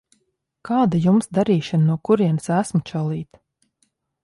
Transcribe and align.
Kāda 0.69 1.01
Jums 1.03 1.29
darīšana 1.39 1.87
no 1.91 1.99
kurienes 2.09 2.51
esmu, 2.57 2.83
čalīt? 2.91 3.41